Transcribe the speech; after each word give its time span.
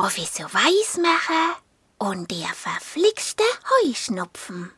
Professor 0.00 0.46
Weismacher 0.54 1.58
und 1.98 2.30
der 2.30 2.48
verflixte 2.54 3.44
Heuschnupfen. 3.68 4.72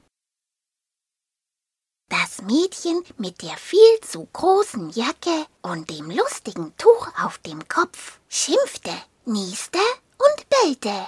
Das 2.09 2.43
Mädchen 2.43 3.05
mit 3.19 3.41
der 3.41 3.57
viel 3.57 4.01
zu 4.01 4.27
großen 4.33 4.91
Jacke 4.91 5.47
und 5.63 5.89
dem 5.91 6.11
lustigen 6.11 6.77
Tuch 6.77 7.07
auf 7.23 7.39
dem 7.39 7.69
Kopf 7.69 8.19
schimpfte, 8.29 8.91
nieste 9.25 9.79
und 10.19 10.49
bellte. 10.51 11.07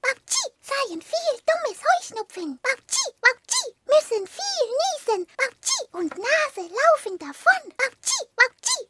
Bauchi 0.00 0.46
seien 0.62 1.02
viel 1.02 1.36
dummes 1.44 1.82
Heuschnupfen. 1.84 2.58
Bauchi, 2.62 3.12
Bauchi, 3.20 3.74
müssen 3.84 4.26
viel 4.26 4.66
niesen. 4.80 5.26
Bauchi 5.36 5.88
und 5.92 6.16
Nase 6.16 6.70
laufen 6.70 7.18
davon. 7.18 7.74
Bauchi, 7.76 8.26
Bauchi. 8.36 8.88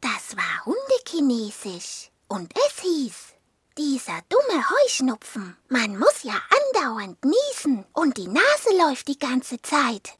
Das 0.00 0.36
war 0.36 0.64
Hundekinesisch 0.64 2.12
und 2.28 2.52
es 2.56 2.82
hieß, 2.82 3.35
dieser 3.78 4.20
dumme 4.28 4.64
Heuschnupfen, 4.70 5.56
man 5.68 5.98
muss 5.98 6.22
ja 6.22 6.40
andauernd 6.74 7.18
niesen 7.24 7.84
und 7.92 8.16
die 8.16 8.28
Nase 8.28 8.76
läuft 8.78 9.08
die 9.08 9.18
ganze 9.18 9.60
Zeit. 9.62 10.18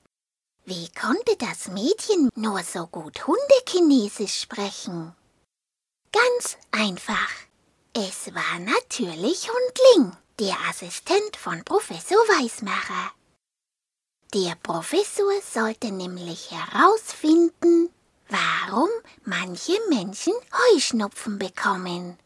Wie 0.65 0.91
konnte 0.91 1.37
das 1.39 1.69
Mädchen 1.69 2.29
nur 2.35 2.63
so 2.63 2.87
gut 2.87 3.27
Hundekinesisch 3.27 4.41
sprechen? 4.41 5.15
Ganz 6.13 6.59
einfach. 6.73 7.31
Es 7.95 8.35
war 8.35 8.59
natürlich 8.59 9.49
Hundling, 9.49 10.17
der 10.39 10.57
Assistent 10.69 11.37
von 11.37 11.65
Professor 11.65 12.19
Weismacher. 12.19 13.13
Der 14.35 14.55
Professor 14.57 15.33
sollte 15.41 15.93
nämlich 15.93 16.51
herausfinden, 16.51 17.91
warum 18.29 18.89
manche 19.25 19.79
Menschen 19.89 20.35
Heuschnupfen 20.53 21.39
bekommen. 21.39 22.19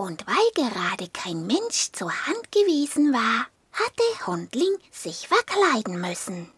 Und 0.00 0.24
weil 0.26 0.64
gerade 0.64 1.10
kein 1.10 1.46
Mensch 1.46 1.92
zur 1.92 2.10
Hand 2.26 2.50
gewesen 2.50 3.12
war, 3.12 3.46
hatte 3.70 4.26
Hundling 4.26 4.78
sich 4.90 5.28
verkleiden 5.28 6.00
müssen. 6.00 6.50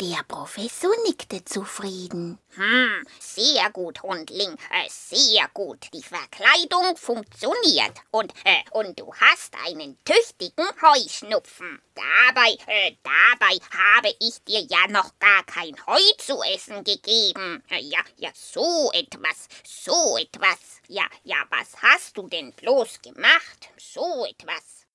Der 0.00 0.22
Professor 0.28 0.92
nickte 1.04 1.44
zufrieden. 1.44 2.38
Hm, 2.50 3.04
sehr 3.18 3.68
gut, 3.70 4.00
Hundling, 4.04 4.52
äh, 4.70 4.88
sehr 4.88 5.48
gut. 5.52 5.88
Die 5.92 6.04
Verkleidung 6.04 6.96
funktioniert. 6.96 7.98
Und, 8.12 8.32
äh, 8.44 8.62
und 8.70 9.00
du 9.00 9.12
hast 9.12 9.56
einen 9.66 9.98
tüchtigen 10.04 10.68
Heuschnupfen. 10.80 11.82
Dabei, 11.96 12.56
äh, 12.68 12.94
dabei 13.02 13.58
habe 13.76 14.14
ich 14.20 14.40
dir 14.44 14.60
ja 14.60 14.86
noch 14.86 15.18
gar 15.18 15.42
kein 15.42 15.74
Heu 15.84 16.00
zu 16.18 16.40
essen 16.42 16.84
gegeben. 16.84 17.64
Ja, 17.68 18.04
ja, 18.18 18.30
so 18.34 18.92
etwas, 18.92 19.48
so 19.64 20.16
etwas. 20.16 20.80
Ja, 20.86 21.08
ja, 21.24 21.44
was 21.50 21.74
hast 21.82 22.16
du 22.16 22.28
denn 22.28 22.52
bloß 22.52 23.02
gemacht? 23.02 23.70
So 23.76 24.24
etwas. 24.26 24.86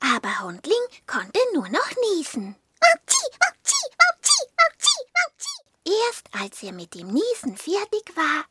Aber 0.00 0.40
Hundling 0.40 0.86
konnte 1.06 1.40
nur 1.54 1.70
noch 1.70 1.90
niesen. 2.10 2.54
Erst 6.30 6.42
als 6.42 6.62
er 6.62 6.72
mit 6.72 6.94
dem 6.94 7.08
Niesen 7.08 7.56
fertig 7.56 8.16
war, 8.16 8.44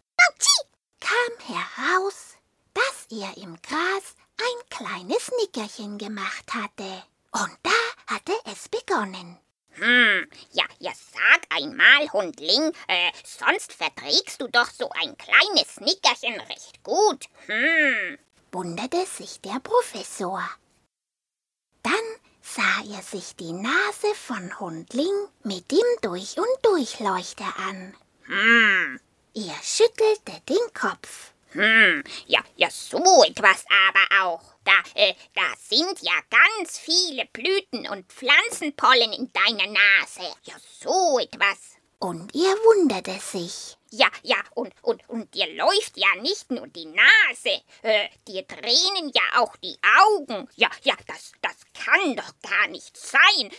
kam 1.00 1.55
heraus, 1.55 2.36
dass 2.73 3.08
er 3.09 3.36
im 3.38 3.55
Gras 3.61 4.16
ein 4.38 4.69
kleines 4.69 5.31
Nickerchen 5.39 5.97
gemacht 5.97 6.53
hatte. 6.53 7.03
Und 7.31 7.58
da 7.64 8.14
hatte 8.14 8.33
es 8.45 8.69
begonnen. 8.69 9.38
Hm, 9.73 10.27
ja, 10.52 10.66
ja, 10.80 10.92
sag 10.94 11.45
einmal, 11.49 12.11
Hundling, 12.11 12.73
äh, 12.88 13.11
sonst 13.23 13.73
verträgst 13.73 14.42
du 14.42 14.47
doch 14.47 14.69
so 14.69 14.89
ein 14.89 15.17
kleines 15.17 15.80
Nickerchen 15.80 16.39
recht 16.42 16.83
gut. 16.83 17.25
Hm. 17.47 18.17
wunderte 18.52 19.05
sich 19.05 19.39
der 19.42 19.59
Professor. 19.61 20.44
Sah 22.54 22.84
er 22.94 23.02
sich 23.02 23.38
die 23.38 23.54
Nase 23.54 24.14
von 24.14 24.60
Hundling 24.60 25.28
mit 25.44 25.72
dem 25.72 25.86
Durch- 26.02 26.38
und 26.38 26.66
Durchleuchter 26.66 27.45
an. 27.58 27.95
Hm. 28.23 29.00
Er 29.34 29.56
schüttelte 29.64 30.42
den 30.50 30.73
Kopf. 30.73 31.32
Hm, 31.52 32.04
ja, 32.28 32.42
ja, 32.58 32.70
so 32.70 33.23
etwas 33.23 33.64
aber 33.88 34.26
auch. 34.26 34.42
Da, 34.66 34.73
äh, 34.95 35.14
da 35.34 35.44
sind 35.70 36.02
ja 36.02 36.11
ganz 36.30 36.78
viele 36.78 37.26
Blüten 37.32 37.88
und 37.88 38.11
Pflanzenpollen 38.11 39.14
in 39.14 39.32
deiner 39.32 39.67
Nase. 39.67 40.36
Ja, 40.44 40.56
so 40.82 41.20
etwas. 41.20 41.78
Und 42.00 42.36
er 42.36 42.56
wunderte 42.66 43.20
sich. 43.20 43.78
Ja, 43.92 44.08
ja, 44.23 44.38
und, 44.56 44.73
und, 44.82 45.08
und 45.10 45.34
dir 45.36 45.48
läuft 45.54 45.98
ja 45.98 46.08
nicht 46.22 46.50
nur 46.50 46.66
die 46.67 46.86
Nase, 46.86 47.61
äh, 47.84 48.08
dir 48.28 48.48
tränen 48.48 49.11
ja 49.14 49.42
auch 49.42 49.56
die 49.58 49.78
Augen. 50.00 50.50
Ja, 50.56 50.70
ja, 50.84 50.95
das, 51.08 51.34
das 51.42 51.61
kann 51.86 52.15
doch 52.15 52.33
gar 52.42 52.67
nicht 52.67 52.97
sein. 52.97 53.52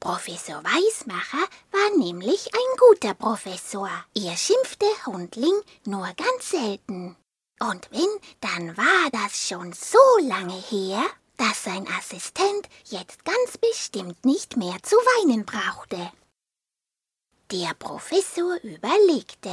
Professor 0.00 0.62
Weismacher 0.64 1.46
war 1.72 1.98
nämlich 1.98 2.50
ein 2.54 2.78
guter 2.78 3.14
Professor. 3.14 3.90
Er 4.14 4.36
schimpfte 4.36 4.86
Hundling 5.06 5.60
nur 5.84 6.08
ganz 6.14 6.50
selten. 6.50 7.16
Und 7.60 7.90
wenn, 7.90 8.08
dann 8.40 8.76
war 8.76 9.10
das 9.12 9.46
schon 9.46 9.72
so 9.74 9.98
lange 10.22 10.54
her, 10.54 11.02
dass 11.36 11.64
sein 11.64 11.86
Assistent 11.98 12.68
jetzt 12.86 13.24
ganz 13.24 13.58
bestimmt 13.58 14.24
nicht 14.24 14.56
mehr 14.56 14.76
zu 14.82 14.96
weinen 14.96 15.44
brauchte. 15.44 16.10
Der 17.50 17.74
Professor 17.74 18.56
überlegte. 18.62 19.52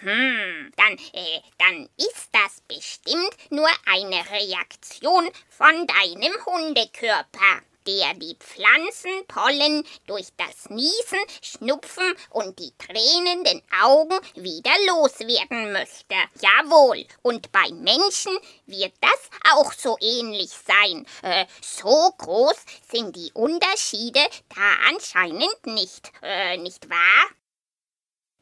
Hm, 0.00 0.72
dann, 0.76 0.92
äh, 1.12 1.40
dann 1.58 1.88
ist 1.96 2.28
das 2.30 2.60
bestimmt 2.68 3.36
nur 3.50 3.68
eine 3.86 4.30
Reaktion 4.30 5.28
von 5.48 5.86
deinem 5.88 6.32
Hundekörper, 6.46 7.62
der 7.84 8.14
die 8.14 8.36
Pflanzenpollen 8.38 9.82
durch 10.06 10.28
das 10.36 10.70
Niesen, 10.70 11.18
Schnupfen 11.42 12.14
und 12.30 12.60
die 12.60 12.72
tränenden 12.78 13.60
Augen 13.82 14.16
wieder 14.36 14.70
loswerden 14.86 15.72
möchte. 15.72 16.14
Jawohl, 16.40 17.04
und 17.22 17.50
bei 17.50 17.68
Menschen 17.72 18.38
wird 18.66 18.94
das 19.00 19.52
auch 19.52 19.72
so 19.72 19.96
ähnlich 20.00 20.50
sein. 20.50 21.06
Äh, 21.22 21.46
so 21.60 22.12
groß 22.18 22.56
sind 22.88 23.16
die 23.16 23.32
Unterschiede 23.34 24.20
da 24.54 24.90
anscheinend 24.90 25.66
nicht, 25.66 26.12
äh, 26.22 26.56
nicht 26.56 26.88
wahr? 26.88 27.30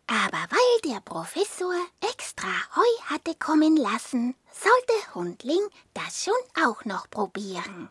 Aber 0.08 0.46
weil 0.50 0.92
der 0.92 1.00
Professor 1.00 1.74
extra 2.00 2.48
Heu 2.76 3.02
hatte 3.06 3.34
kommen 3.34 3.76
lassen, 3.76 4.36
sollte 4.52 5.14
Hundling 5.14 5.68
das 5.94 6.24
schon 6.24 6.64
auch 6.64 6.84
noch 6.84 7.10
probieren. 7.10 7.88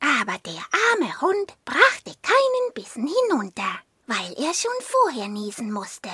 Aber 0.00 0.38
der 0.38 0.62
arme 0.92 1.20
Hund 1.20 1.54
brachte 1.66 2.14
keinen 2.22 2.74
Bissen 2.74 3.06
hinunter, 3.06 3.78
weil 4.06 4.32
er 4.38 4.54
schon 4.54 4.72
vorher 4.80 5.28
niesen 5.28 5.70
musste. 5.70 6.10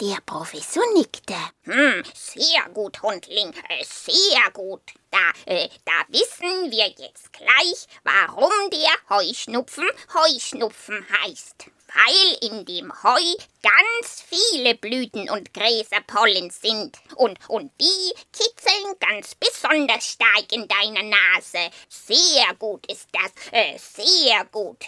Der 0.00 0.16
Professor 0.24 0.82
nickte. 0.94 1.36
Hm, 1.64 2.02
sehr 2.14 2.70
gut, 2.72 3.02
Hundling, 3.02 3.52
äh, 3.68 3.84
sehr 3.84 4.50
gut. 4.54 4.80
Da, 5.10 5.18
äh, 5.44 5.68
da 5.84 5.92
wissen 6.08 6.70
wir 6.70 6.88
jetzt 6.88 7.30
gleich, 7.34 7.86
warum 8.02 8.50
der 8.70 8.90
Heuschnupfen 9.10 9.86
Heuschnupfen 10.14 11.06
heißt. 11.22 11.66
Weil 11.92 12.50
in 12.50 12.64
dem 12.64 12.90
Heu 13.02 13.20
ganz 13.62 14.24
viele 14.26 14.74
Blüten 14.74 15.28
und 15.28 15.52
Gräserpollen 15.52 16.48
sind. 16.48 16.96
Und, 17.16 17.38
und 17.48 17.70
die 17.78 18.14
kitzeln 18.32 18.94
ganz 19.00 19.34
besonders 19.34 20.06
stark 20.06 20.50
in 20.50 20.66
deiner 20.66 21.02
Nase. 21.02 21.70
Sehr 21.90 22.54
gut 22.58 22.86
ist 22.90 23.08
das, 23.12 23.32
äh, 23.52 23.76
sehr 23.76 24.46
gut. 24.46 24.82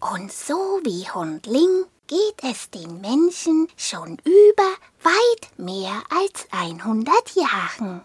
Und 0.00 0.32
so 0.32 0.80
wie 0.82 1.08
Hundling 1.08 1.86
geht 2.12 2.44
es 2.44 2.68
den 2.68 3.00
Menschen 3.00 3.68
schon 3.74 4.18
über 4.18 4.74
weit 5.02 5.58
mehr 5.58 6.02
als 6.10 6.46
100 6.50 7.34
Jahren. 7.34 8.04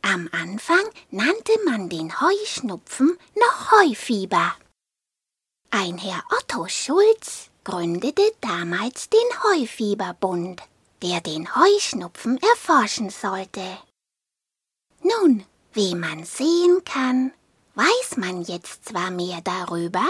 Am 0.00 0.30
Anfang 0.32 0.88
nannte 1.10 1.52
man 1.66 1.90
den 1.90 2.18
Heuschnupfen 2.18 3.18
noch 3.36 3.72
Heufieber. 3.72 4.54
Ein 5.70 5.98
Herr 5.98 6.22
Otto 6.30 6.66
Schulz 6.68 7.50
gründete 7.62 8.22
damals 8.40 9.10
den 9.10 9.42
Heufieberbund, 9.42 10.62
der 11.02 11.20
den 11.20 11.54
Heuschnupfen 11.54 12.38
erforschen 12.38 13.10
sollte. 13.10 13.66
Nun, 15.02 15.44
wie 15.74 15.94
man 15.94 16.24
sehen 16.24 16.82
kann, 16.86 17.34
weiß 17.74 18.16
man 18.16 18.44
jetzt 18.44 18.86
zwar 18.86 19.10
mehr 19.10 19.42
darüber, 19.42 20.06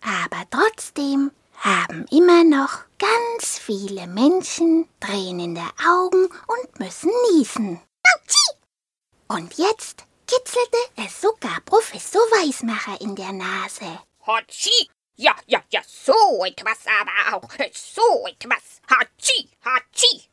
aber 0.00 0.44
trotzdem 0.50 1.30
haben 1.62 2.06
immer 2.10 2.42
noch 2.42 2.80
ganz 2.98 3.58
viele 3.58 4.06
Menschen 4.08 4.88
tränende 4.98 5.62
Augen 5.88 6.26
und 6.26 6.80
müssen 6.80 7.10
niesen. 7.32 7.80
Und 9.28 9.54
jetzt 9.54 10.04
kitzelte 10.26 10.78
es 10.96 11.20
sogar 11.20 11.60
Professor 11.64 12.20
Weismacher 12.32 13.00
in 13.00 13.14
der 13.14 13.32
Nase. 13.32 14.00
Hatschi! 14.26 14.90
Ja, 15.16 15.36
ja, 15.46 15.62
ja, 15.70 15.82
so 15.86 16.44
etwas 16.44 16.78
aber 17.00 17.36
auch. 17.36 17.48
So 17.74 18.26
etwas. 18.26 18.80
Hatschi, 18.90 19.48
Hatschi. 19.64 20.28